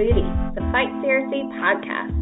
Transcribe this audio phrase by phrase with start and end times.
[0.00, 0.24] Tabooty,
[0.56, 2.16] the Fight CRC podcast.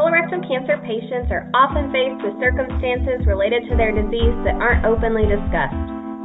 [0.00, 5.28] Colorectal cancer patients are often faced with circumstances related to their disease that aren't openly
[5.28, 5.76] discussed.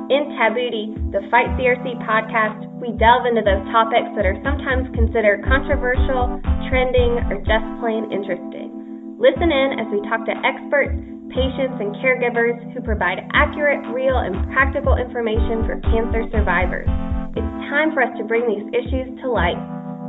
[0.08, 5.44] In Tabooty, the Fight CRC podcast, we delve into those topics that are sometimes considered
[5.44, 6.40] controversial,
[6.72, 8.72] trending, or just plain interesting.
[9.20, 10.96] Listen in as we talk to experts,
[11.36, 16.88] patients, and caregivers who provide accurate, real, and practical information for cancer survivors.
[17.36, 19.60] It's time for us to bring these issues to light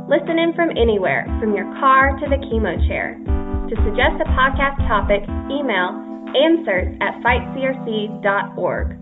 [0.09, 3.13] Listen in from anywhere, from your car to the chemo chair.
[3.69, 6.01] To suggest a podcast topic, email
[6.35, 8.97] answers at fightcrc.org.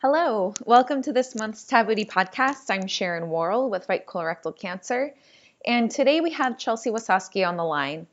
[0.00, 2.70] Hello, welcome to this month's Tabooty podcast.
[2.70, 5.12] I'm Sharon Worrell with Fight Colorectal Cancer,
[5.66, 8.06] and today we have Chelsea Wasowski on the line.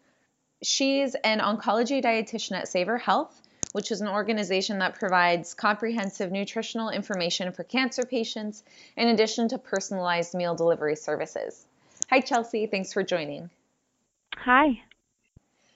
[0.64, 3.40] She's an oncology dietitian at Savor Health
[3.73, 8.63] which is an organization that provides comprehensive nutritional information for cancer patients
[8.97, 11.66] in addition to personalized meal delivery services.
[12.09, 12.67] Hi, Chelsea.
[12.67, 13.50] Thanks for joining.
[14.36, 14.81] Hi.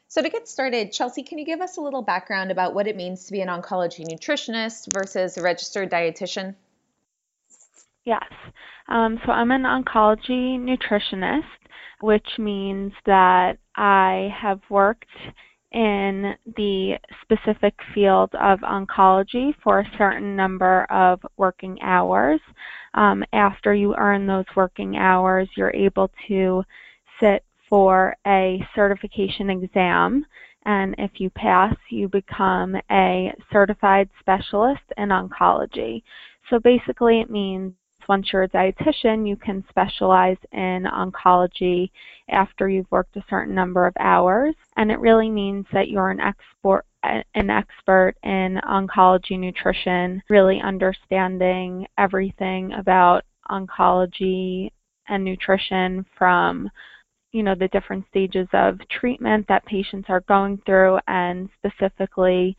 [0.07, 2.95] So, to get started, Chelsea, can you give us a little background about what it
[2.95, 6.55] means to be an oncology nutritionist versus a registered dietitian?
[8.03, 8.23] Yes.
[8.87, 11.43] Um, so, I'm an oncology nutritionist,
[12.02, 15.09] which means that I have worked
[15.75, 22.39] in the specific field of oncology for a certain number of working hours.
[22.93, 26.63] Um, after you earn those working hours, you're able to
[27.19, 30.25] sit for a certification exam.
[30.65, 36.03] And if you pass, you become a certified specialist in oncology.
[36.49, 37.73] So basically, it means
[38.08, 41.89] once you're a dietitian, you can specialize in oncology
[42.30, 44.56] after you've worked a certain number of hours.
[44.78, 46.86] And it really means that you're an expert
[47.36, 54.71] an expert in oncology nutrition, really understanding everything about oncology
[55.08, 56.70] and nutrition from
[57.32, 62.58] you know the different stages of treatment that patients are going through and specifically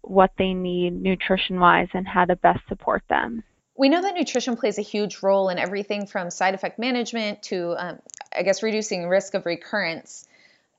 [0.00, 3.44] what they need nutrition wise and how to best support them
[3.78, 7.74] we know that nutrition plays a huge role in everything from side effect management to,
[7.76, 7.98] um,
[8.34, 10.26] I guess, reducing risk of recurrence.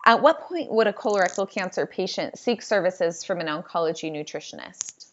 [0.06, 5.06] At what point would a colorectal cancer patient seek services from an oncology nutritionist?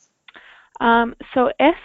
[0.80, 1.76] Um, so, if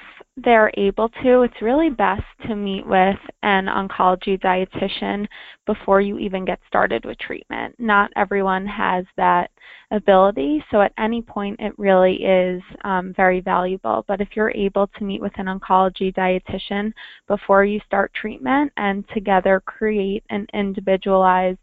[0.44, 5.28] they're able to, it's really best to meet with an oncology dietitian
[5.66, 7.76] before you even get started with treatment.
[7.80, 9.52] Not everyone has that
[9.92, 14.06] ability, so at any point it really is um, very valuable.
[14.08, 16.94] But if you're able to meet with an oncology dietitian
[17.28, 21.60] before you start treatment and together create an individualized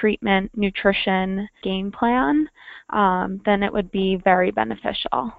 [0.00, 2.48] treatment nutrition game plan,
[2.90, 5.32] um, then it would be very beneficial.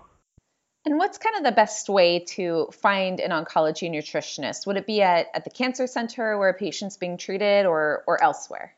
[0.86, 4.66] And what's kind of the best way to find an oncology nutritionist?
[4.66, 8.22] Would it be at, at the cancer center where a patient's being treated or, or
[8.24, 8.76] elsewhere?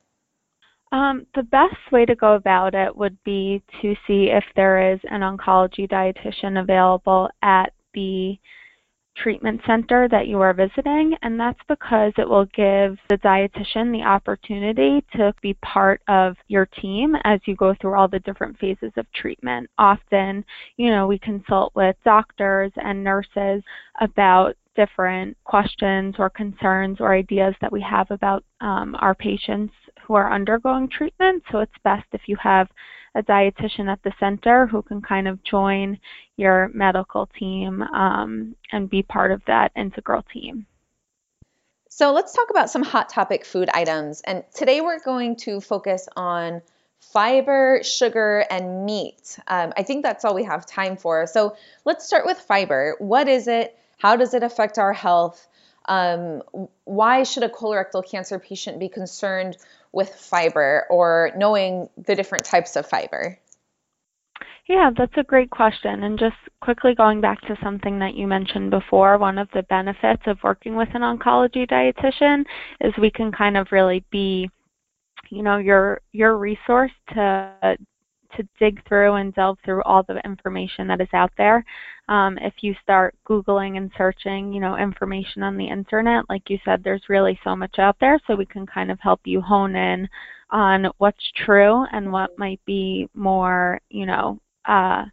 [0.91, 4.99] Um, the best way to go about it would be to see if there is
[5.09, 8.37] an oncology dietitian available at the
[9.15, 14.03] treatment center that you are visiting, and that's because it will give the dietitian the
[14.03, 18.91] opportunity to be part of your team as you go through all the different phases
[18.97, 19.69] of treatment.
[19.77, 20.43] Often,
[20.77, 23.63] you know, we consult with doctors and nurses
[24.01, 29.73] about different questions or concerns or ideas that we have about um, our patients
[30.07, 31.43] who are undergoing treatment.
[31.51, 32.69] So it's best if you have
[33.15, 35.99] a dietitian at the center who can kind of join
[36.35, 40.65] your medical team um, and be part of that integral team.
[41.89, 44.21] So let's talk about some hot topic food items.
[44.21, 46.63] And today we're going to focus on
[46.99, 49.37] fiber, sugar, and meat.
[49.47, 51.27] Um, I think that's all we have time for.
[51.27, 52.95] So let's start with fiber.
[52.97, 53.77] What is it?
[53.99, 55.47] How does it affect our health?
[55.85, 56.41] Um,
[56.85, 59.57] why should a colorectal cancer patient be concerned
[59.93, 63.39] with fiber or knowing the different types of fiber?
[64.67, 66.03] Yeah, that's a great question.
[66.03, 70.23] And just quickly going back to something that you mentioned before, one of the benefits
[70.25, 72.45] of working with an oncology dietitian
[72.79, 74.49] is we can kind of really be,
[75.29, 77.77] you know, your your resource to
[78.37, 81.63] to dig through and delve through all the information that is out there.
[82.09, 86.59] Um, if you start Googling and searching, you know, information on the internet, like you
[86.65, 89.75] said, there's really so much out there, so we can kind of help you hone
[89.75, 90.07] in
[90.49, 95.05] on what's true and what might be more, you know, uh,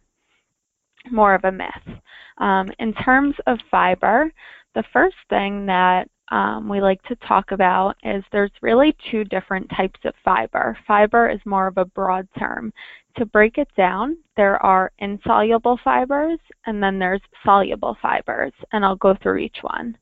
[1.09, 1.97] more of a myth.
[2.37, 4.31] Um, in terms of fiber,
[4.75, 9.69] the first thing that um, we like to talk about is there's really two different
[9.75, 10.77] types of fiber.
[10.87, 12.71] Fiber is more of a broad term.
[13.17, 18.95] To break it down, there are insoluble fibers and then there's soluble fibers, and I'll
[18.95, 19.97] go through each one.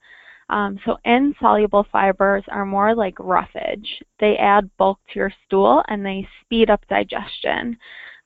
[0.50, 4.01] Um, so insoluble fibers are more like roughage.
[4.19, 7.77] They add bulk to your stool and they speed up digestion.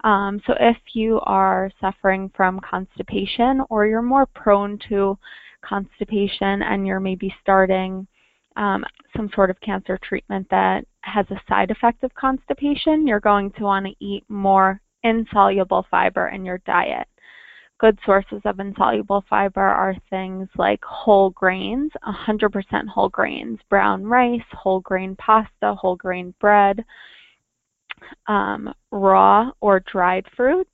[0.04, 5.18] Um, so if you are suffering from constipation or you're more prone to
[5.64, 8.08] constipation and you're maybe starting
[8.56, 8.86] um,
[9.16, 13.64] some sort of cancer treatment that has a side effect of constipation, you're going to
[13.64, 17.08] want to eat more insoluble fiber in your diet.
[17.80, 24.42] Good sources of insoluble fiber are things like whole grains, 100% whole grains, brown rice,
[24.52, 26.86] whole grain pasta, whole grain bread,
[28.28, 30.70] um, raw or dried fruits,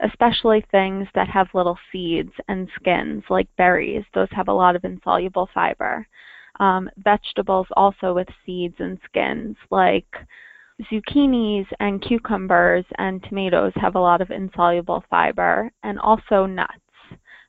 [0.00, 4.04] especially things that have little seeds and skins, like berries.
[4.14, 6.06] Those have a lot of insoluble fiber.
[6.60, 10.12] Um, vegetables also with seeds and skins, like
[10.90, 16.72] zucchinis and cucumbers and tomatoes, have a lot of insoluble fiber, and also nuts.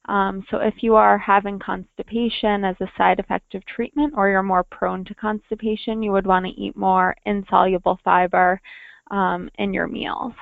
[0.06, 4.42] Um, so if you are having constipation as a side effect of treatment or you're
[4.42, 8.60] more prone to constipation, you would want to eat more insoluble fiber
[9.12, 10.34] um, in your meals.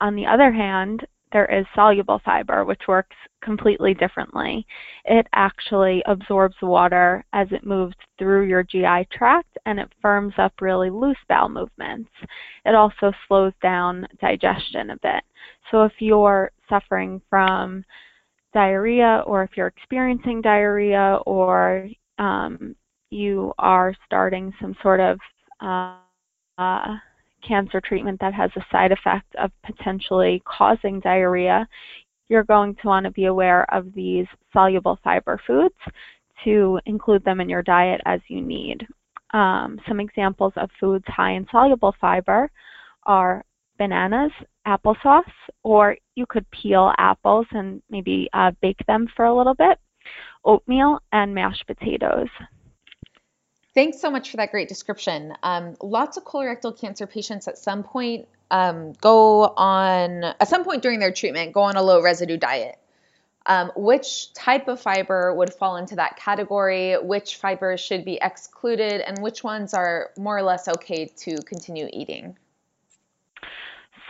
[0.00, 4.64] On the other hand, there is soluble fiber, which works completely differently.
[5.04, 10.52] It actually absorbs water as it moves through your GI tract and it firms up
[10.60, 12.08] really loose bowel movements.
[12.64, 15.24] It also slows down digestion a bit.
[15.72, 17.84] So if you're suffering from
[18.54, 21.88] diarrhea or if you're experiencing diarrhea or
[22.18, 22.76] um,
[23.10, 25.18] you are starting some sort of
[25.60, 25.96] uh,
[26.58, 26.94] uh,
[27.46, 31.66] cancer treatment that has a side effect of potentially causing diarrhea,
[32.28, 35.74] you're going to want to be aware of these soluble fiber foods
[36.44, 38.86] to include them in your diet as you need.
[39.32, 42.50] Um, some examples of foods high in soluble fiber
[43.04, 43.44] are
[43.78, 44.32] bananas,
[44.66, 45.22] applesauce,
[45.62, 49.78] or you could peel apples and maybe uh, bake them for a little bit,
[50.44, 52.28] oatmeal, and mashed potatoes.
[53.74, 55.34] Thanks so much for that great description.
[55.42, 60.82] Um, lots of colorectal cancer patients at some point um, go on, at some point
[60.82, 62.78] during their treatment, go on a low residue diet.
[63.46, 66.94] Um, which type of fiber would fall into that category?
[66.94, 69.00] Which fibers should be excluded?
[69.00, 72.38] And which ones are more or less okay to continue eating?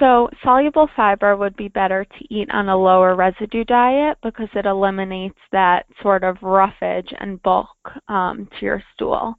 [0.01, 4.67] So, soluble fiber would be better to eat on a lower residue diet because it
[4.67, 7.69] eliminates that sort of roughage and bulk
[8.09, 9.37] um, to your stool.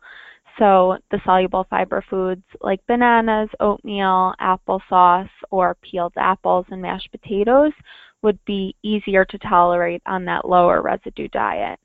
[0.57, 7.73] So, the soluble fiber foods like bananas, oatmeal, applesauce, or peeled apples and mashed potatoes
[8.21, 11.79] would be easier to tolerate on that lower residue diet.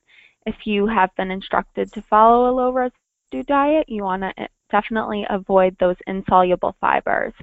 [0.47, 5.27] If you have been instructed to follow a low residue diet, you want to definitely
[5.29, 7.35] avoid those insoluble fibers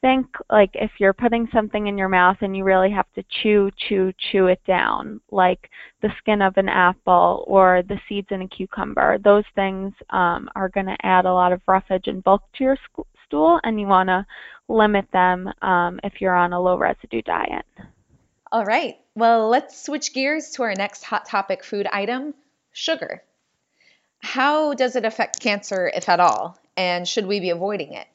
[0.00, 3.70] think like if you're putting something in your mouth and you really have to chew,
[3.76, 5.70] chew, chew it down, like
[6.02, 10.68] the skin of an apple or the seeds in a cucumber, those things um, are
[10.68, 12.78] going to add a lot of roughage and bulk to your
[13.26, 14.26] stool, and you want to
[14.68, 17.66] limit them um, if you're on a low residue diet.
[18.52, 18.96] All right.
[19.14, 22.34] Well, let's switch gears to our next hot topic food item
[22.72, 23.22] sugar.
[24.18, 26.58] How does it affect cancer, if at all?
[26.76, 28.06] And should we be avoiding it?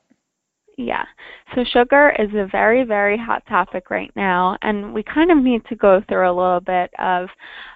[0.78, 1.06] Yeah.
[1.54, 5.64] So sugar is a very, very hot topic right now, and we kind of need
[5.70, 7.30] to go through a little bit of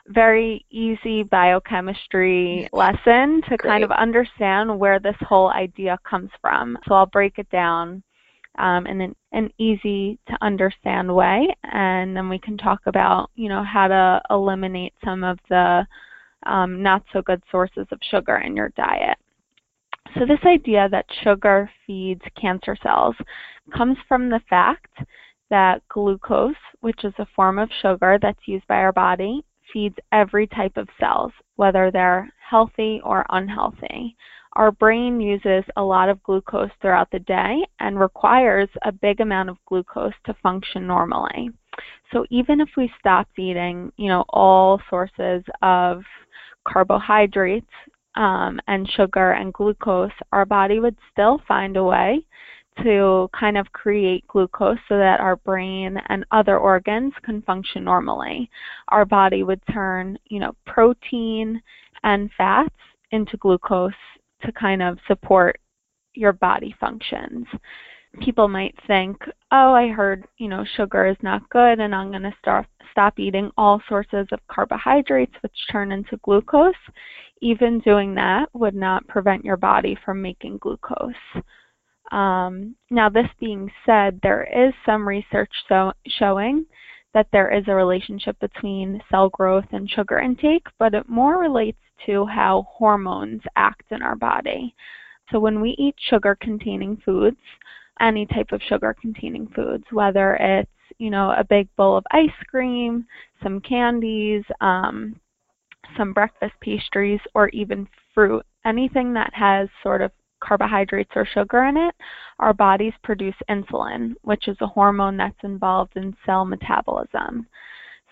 [0.08, 3.70] very easy biochemistry lesson to Great.
[3.70, 6.78] kind of understand where this whole idea comes from.
[6.88, 8.04] So I'll break it down
[8.58, 13.48] um, in an, an easy to understand way, and then we can talk about, you
[13.48, 15.86] know, how to eliminate some of the
[16.46, 19.18] um, not so good sources of sugar in your diet.
[20.18, 23.16] So, this idea that sugar feeds cancer cells
[23.76, 24.98] comes from the fact
[25.50, 30.48] that glucose, which is a form of sugar that's used by our body, feeds every
[30.48, 34.16] type of cells, whether they're healthy or unhealthy.
[34.54, 39.50] Our brain uses a lot of glucose throughout the day and requires a big amount
[39.50, 41.52] of glucose to function normally.
[42.12, 46.04] So even if we stopped eating, you know, all sources of
[46.68, 47.70] carbohydrates
[48.20, 52.24] um, and sugar and glucose, our body would still find a way
[52.84, 58.50] to kind of create glucose so that our brain and other organs can function normally.
[58.90, 61.62] Our body would turn, you know, protein
[62.04, 62.76] and fats
[63.12, 63.94] into glucose
[64.44, 65.60] to kind of support
[66.14, 67.48] your body functions.
[68.22, 69.18] People might think,
[69.52, 73.20] oh, I heard, you know, sugar is not good and I'm going to start stop
[73.20, 76.74] eating all sources of carbohydrates which turn into glucose.
[77.42, 81.14] Even doing that would not prevent your body from making glucose.
[82.12, 86.66] Um, now, this being said, there is some research so, showing
[87.14, 91.78] that there is a relationship between cell growth and sugar intake, but it more relates
[92.06, 94.76] to how hormones act in our body.
[95.32, 97.38] So when we eat sugar containing foods,
[98.02, 102.30] any type of sugar containing foods, whether it's, you know, a big bowl of ice
[102.48, 103.06] cream,
[103.44, 105.20] some candies, um,
[105.98, 111.78] some breakfast pastries, or even fruit, anything that has sort of carbohydrates or sugar in
[111.78, 111.96] it,
[112.40, 117.48] our bodies produce insulin, which is a hormone that's involved in cell metabolism.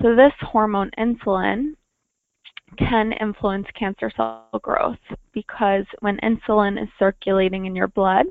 [0.02, 1.74] So, this hormone insulin
[2.78, 4.98] can influence cancer cell growth
[5.34, 8.26] because when insulin is circulating in your blood,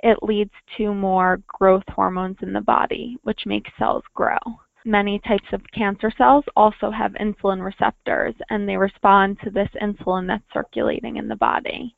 [0.00, 4.38] it leads to more growth hormones in the body, which makes cells grow.
[4.84, 10.26] Many types of cancer cells also have insulin receptors and they respond to this insulin
[10.26, 11.94] that's circulating in the body.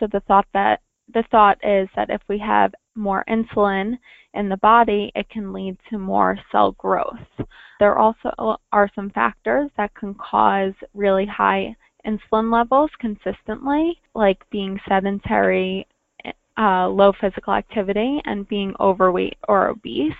[0.00, 0.80] So the thought that
[1.12, 3.98] the thought is that if we have more insulin
[4.32, 7.20] in the body, it can lead to more cell growth.
[7.78, 14.80] There also are some factors that can cause really high insulin levels consistently, like being
[14.88, 15.86] sedentary,
[16.58, 20.12] uh, low physical activity, and being overweight or obese.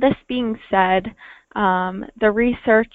[0.00, 1.14] This being said,
[1.56, 2.92] um, the research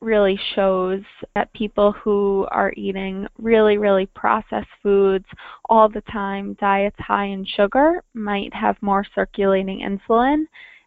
[0.00, 1.00] really shows
[1.34, 5.24] that people who are eating really, really processed foods
[5.68, 10.44] all the time, diets high in sugar, might have more circulating insulin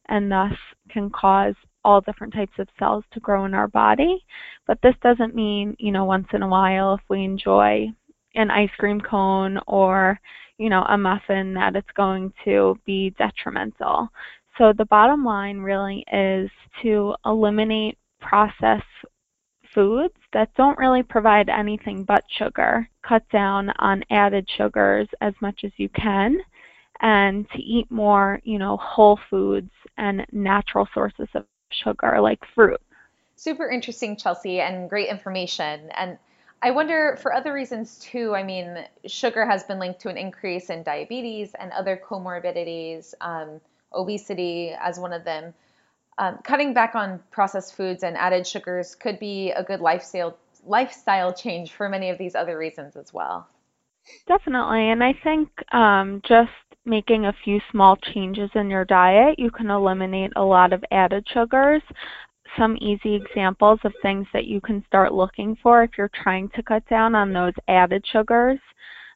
[0.10, 0.54] and thus
[0.90, 4.24] can cause all different types of cells to grow in our body.
[4.68, 7.88] But this doesn't mean, you know, once in a while if we enjoy
[8.36, 10.20] an ice cream cone or,
[10.58, 14.10] you know, a muffin that it's going to be detrimental.
[14.58, 16.50] So the bottom line really is
[16.82, 18.86] to eliminate processed
[19.74, 22.90] foods that don't really provide anything but sugar.
[23.08, 26.40] Cut down on added sugars as much as you can
[27.02, 32.82] and to eat more, you know, whole foods and natural sources of sugar like fruit.
[33.36, 35.92] Super interesting, Chelsea, and great information.
[35.96, 36.18] And
[36.62, 38.34] I wonder for other reasons too.
[38.36, 43.62] I mean, sugar has been linked to an increase in diabetes and other comorbidities, um,
[43.94, 45.54] obesity as one of them
[46.18, 51.32] um, cutting back on processed foods and added sugars could be a good lifestyle lifestyle
[51.32, 53.48] change for many of these other reasons as well.
[54.28, 56.52] Definitely, and I think um, just
[56.86, 61.26] making a few small changes in your diet, you can eliminate a lot of added
[61.32, 61.82] sugars.
[62.58, 66.64] Some easy examples of things that you can start looking for if you're trying to
[66.64, 68.60] cut down on those added sugars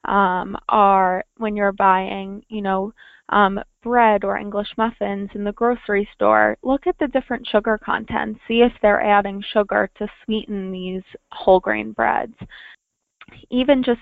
[0.06, 2.94] um, are when you're buying, you know,
[3.30, 8.38] um, bread or English muffins in the grocery store, look at the different sugar content.
[8.48, 12.36] See if they're adding sugar to sweeten these whole grain breads.
[13.50, 14.02] Even just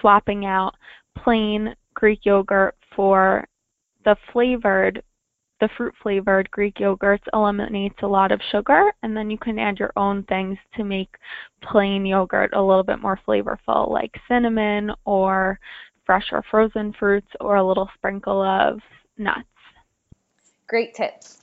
[0.00, 0.74] swapping out
[1.16, 3.46] plain Greek yogurt for
[4.04, 5.02] the flavored
[5.60, 9.78] the fruit flavored Greek yogurts eliminates a lot of sugar, and then you can add
[9.78, 11.16] your own things to make
[11.62, 15.58] plain yogurt a little bit more flavorful, like cinnamon or
[16.06, 18.80] fresh or frozen fruits or a little sprinkle of
[19.18, 19.44] nuts.
[20.66, 21.42] Great tips.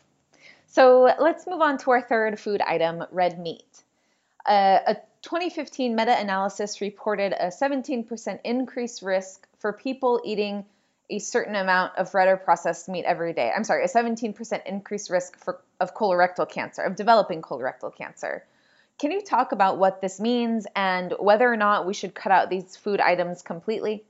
[0.66, 3.84] So let's move on to our third food item red meat.
[4.46, 10.66] Uh, a 2015 meta analysis reported a 17% increased risk for people eating
[11.10, 13.52] a certain amount of red or processed meat every day.
[13.56, 18.44] I'm sorry, a 17% increased risk for, of colorectal cancer, of developing colorectal cancer.
[18.98, 22.50] Can you talk about what this means and whether or not we should cut out
[22.50, 24.06] these food items completely?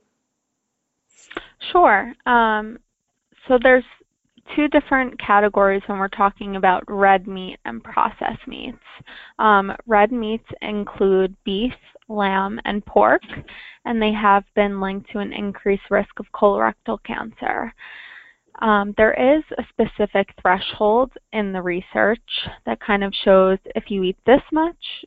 [1.72, 2.12] Sure.
[2.24, 2.78] Um,
[3.48, 3.84] so there's
[4.54, 8.78] two different categories when we're talking about red meat and processed meats.
[9.38, 11.74] Um, red meats include beef,
[12.08, 13.22] lamb, and pork,
[13.84, 17.72] and they have been linked to an increased risk of colorectal cancer.
[18.60, 24.02] Um, there is a specific threshold in the research that kind of shows if you
[24.02, 25.04] eat this much,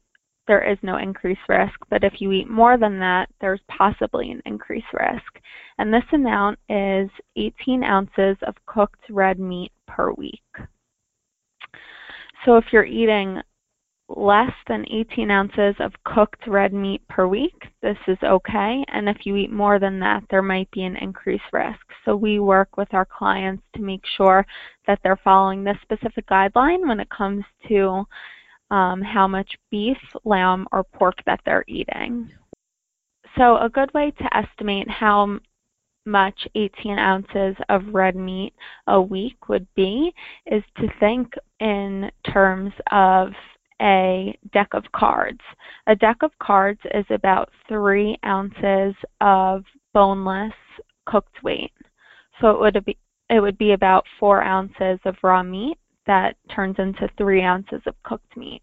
[0.50, 4.41] there is no increased risk, but if you eat more than that, there's possibly an
[4.48, 5.39] increased risk.
[5.77, 10.41] And this amount is 18 ounces of cooked red meat per week.
[12.46, 13.39] So if you're eating
[14.10, 18.84] less than 18 ounces of cooked red meat per week, this is okay.
[18.88, 21.80] And if you eat more than that, there might be an increased risk.
[22.06, 24.46] So we work with our clients to make sure
[24.88, 28.04] that they're following this specific guideline when it comes to
[28.72, 32.30] um, how much beef, lamb, or pork that they're eating.
[33.38, 35.39] So, a good way to estimate how
[36.06, 38.54] much 18 ounces of red meat
[38.88, 40.12] a week would be
[40.48, 43.32] is to think in terms of
[43.81, 45.41] a deck of cards.
[45.88, 50.53] A deck of cards is about three ounces of boneless
[51.05, 51.74] cooked weight.
[52.41, 52.98] So it would be
[53.29, 57.93] it would be about four ounces of raw meat that turns into three ounces of
[58.03, 58.62] cooked meat.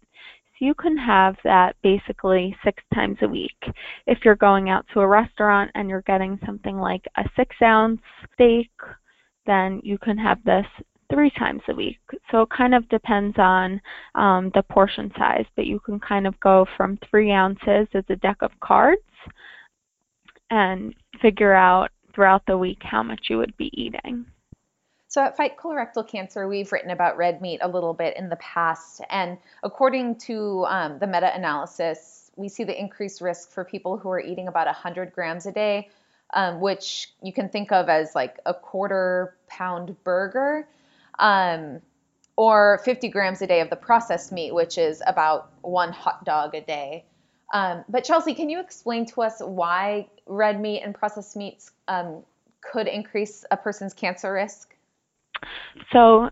[0.59, 3.57] So you can have that basically six times a week.
[4.07, 8.01] If you're going out to a restaurant and you're getting something like a six ounce
[8.33, 8.71] steak,
[9.45, 10.65] then you can have this
[11.09, 11.99] three times a week.
[12.31, 13.81] So it kind of depends on
[14.15, 18.15] um, the portion size, but you can kind of go from three ounces as a
[18.15, 19.01] deck of cards
[20.49, 24.25] and figure out throughout the week how much you would be eating.
[25.09, 28.35] So at Fight Colorectal Cancer, we've written about red meat a little bit in the
[28.37, 34.09] past, and according to um, the meta-analysis, we see the increased risk for people who
[34.09, 35.89] are eating about 100 grams a day,
[36.33, 40.67] um, which you can think of as like a quarter pound burger,
[41.19, 41.81] um,
[42.35, 46.55] or 50 grams a day of the processed meat, which is about one hot dog
[46.55, 47.05] a day.
[47.53, 52.23] Um, but Chelsea, can you explain to us why red meat and processed meats um,
[52.61, 54.75] could increase a person's cancer risk?
[55.91, 56.29] So,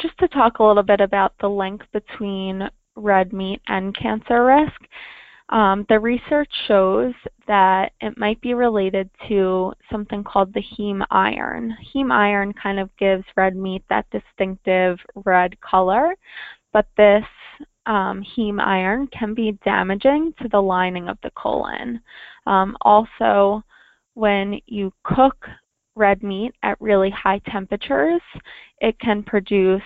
[0.00, 4.80] just to talk a little bit about the link between red meat and cancer risk,
[5.50, 7.12] um, the research shows
[7.46, 11.76] that it might be related to something called the heme iron.
[11.92, 16.14] Heme iron kind of gives red meat that distinctive red color,
[16.72, 17.24] but this
[17.86, 22.00] um, heme iron can be damaging to the lining of the colon.
[22.46, 23.64] Um, also,
[24.14, 25.48] when you cook
[25.96, 28.22] red meat at really high temperatures,
[28.80, 29.82] it can produce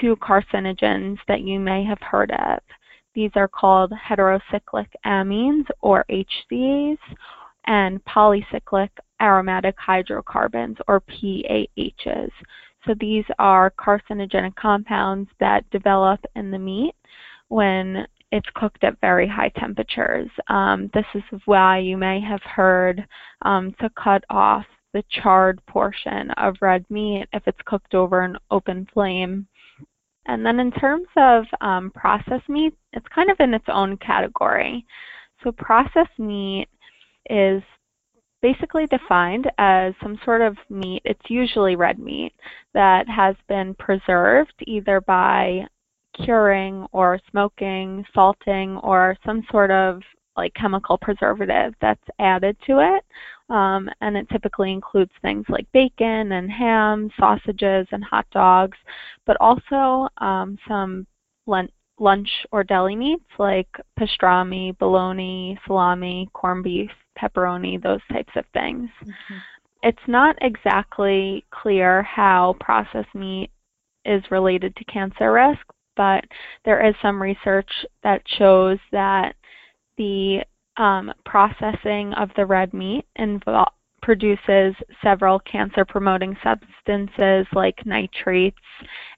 [0.00, 2.58] two carcinogens that you may have heard of.
[3.14, 6.98] These are called heterocyclic amines or HCAs
[7.66, 8.90] and polycyclic
[9.22, 12.30] aromatic hydrocarbons or PAHs.
[12.86, 16.94] So these are carcinogenic compounds that develop in the meat
[17.48, 20.28] when it's cooked at very high temperatures.
[20.48, 23.06] Um, this is why you may have heard
[23.42, 28.36] um, to cut off the charred portion of red meat if it's cooked over an
[28.50, 29.46] open flame.
[30.26, 34.84] And then in terms of um, processed meat, it's kind of in its own category.
[35.42, 36.68] So processed meat
[37.28, 37.62] is
[38.40, 42.32] basically defined as some sort of meat, it's usually red meat,
[42.74, 45.66] that has been preserved either by
[46.24, 50.02] curing or smoking, salting, or some sort of
[50.36, 53.04] like chemical preservative that's added to it.
[53.50, 58.78] Um, and it typically includes things like bacon and ham, sausages, and hot dogs,
[59.26, 61.06] but also um, some
[61.46, 68.88] lunch or deli meats like pastrami, bologna, salami, corned beef, pepperoni, those types of things.
[69.02, 69.34] Mm-hmm.
[69.82, 73.50] It's not exactly clear how processed meat
[74.06, 75.64] is related to cancer risk,
[75.96, 76.24] but
[76.64, 77.70] there is some research
[78.02, 79.34] that shows that
[79.98, 80.42] the
[80.76, 83.70] um, processing of the red meat invo-
[84.02, 88.56] produces several cancer promoting substances like nitrates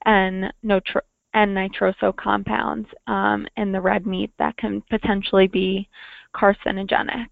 [0.04, 1.02] and, nitro-
[1.34, 5.88] and nitroso compounds um, in the red meat that can potentially be
[6.34, 7.26] carcinogenic.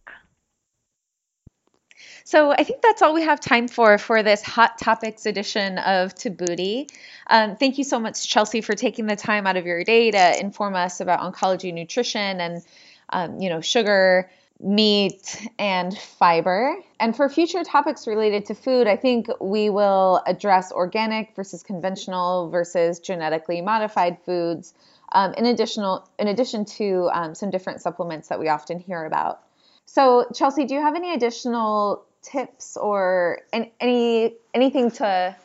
[2.24, 6.14] So I think that's all we have time for for this Hot Topics edition of
[6.14, 6.90] Tabooty.
[7.28, 10.40] Um, thank you so much, Chelsea, for taking the time out of your day to
[10.40, 12.62] inform us about oncology nutrition and,
[13.10, 16.76] um, you know, sugar, meat, and fiber.
[17.00, 22.50] And for future topics related to food, I think we will address organic versus conventional
[22.50, 24.74] versus genetically modified foods.
[25.12, 29.42] Um, in additional, in addition to um, some different supplements that we often hear about.
[29.86, 35.36] So, Chelsea, do you have any additional tips or any anything to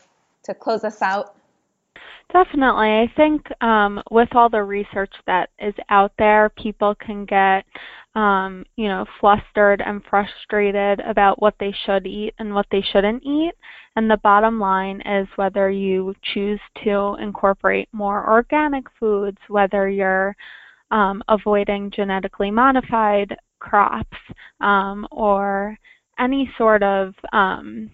[0.44, 1.36] to close us out?
[2.32, 2.90] Definitely.
[3.00, 7.66] I think um, with all the research that is out there, people can get,
[8.14, 13.24] um, you know, flustered and frustrated about what they should eat and what they shouldn't
[13.24, 13.54] eat.
[13.96, 20.36] And the bottom line is whether you choose to incorporate more organic foods, whether you're
[20.92, 24.18] um, avoiding genetically modified crops
[24.62, 25.76] um, or
[26.20, 27.90] any sort of um,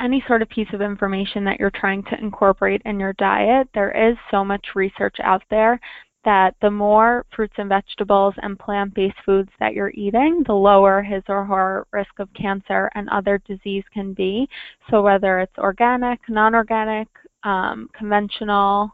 [0.00, 4.10] any sort of piece of information that you're trying to incorporate in your diet, there
[4.10, 5.80] is so much research out there
[6.24, 11.00] that the more fruits and vegetables and plant based foods that you're eating, the lower
[11.00, 14.48] his or her risk of cancer and other disease can be.
[14.90, 17.06] So, whether it's organic, non organic,
[17.44, 18.90] um, conventional,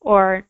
[0.00, 0.44] or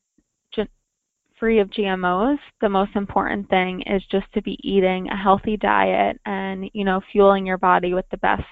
[1.39, 6.21] free of GMOs, the most important thing is just to be eating a healthy diet
[6.27, 8.45] and, you know, fueling your body with the best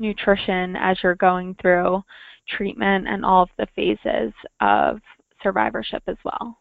[0.00, 2.02] nutrition as you're going through
[2.48, 5.00] treatment and all of the phases of
[5.42, 6.58] survivorship as well.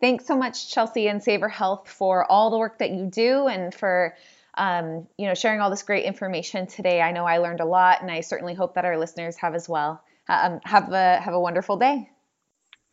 [0.00, 3.74] Thanks so much, Chelsea and Savor Health, for all the work that you do and
[3.74, 4.14] for
[4.56, 7.00] um, you know sharing all this great information today.
[7.00, 9.68] I know I learned a lot, and I certainly hope that our listeners have as
[9.68, 10.02] well.
[10.28, 12.08] Um, have a have a wonderful day.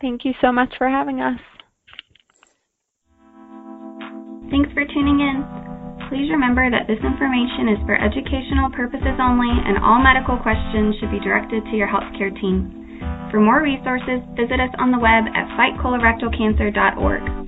[0.01, 1.39] Thank you so much for having us.
[4.49, 5.66] Thanks for tuning in.
[6.07, 11.11] Please remember that this information is for educational purposes only and all medical questions should
[11.11, 12.71] be directed to your healthcare team.
[13.29, 17.46] For more resources, visit us on the web at fightcolorectalcancer.org.